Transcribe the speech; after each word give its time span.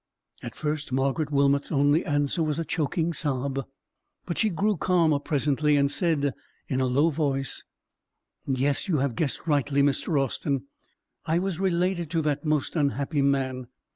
At 0.41 0.55
first 0.55 0.91
Margaret 0.91 1.29
Wilmot's 1.31 1.71
only 1.71 2.03
answer 2.03 2.41
was 2.41 2.57
a 2.57 2.65
choking 2.65 3.13
sob; 3.13 3.67
but 4.25 4.39
she 4.39 4.49
grew 4.49 4.75
calmer 4.75 5.19
presently, 5.19 5.77
and 5.77 5.91
said, 5.91 6.33
in 6.67 6.81
a 6.81 6.87
low 6.87 7.11
voice,— 7.11 7.63
"Yes, 8.47 8.87
you 8.87 8.97
have 8.97 9.15
guessed 9.15 9.45
rightly, 9.45 9.83
Mr. 9.83 10.19
Austin; 10.19 10.63
I 11.27 11.37
was 11.37 11.59
related 11.59 12.09
to 12.09 12.23
that 12.23 12.43
most 12.43 12.75
unhappy 12.75 13.21
man. 13.21 13.67